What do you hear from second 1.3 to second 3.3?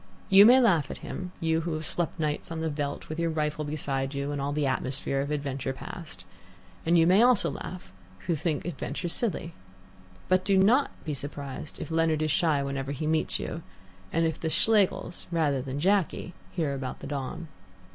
you who have slept nights on the veldt, with your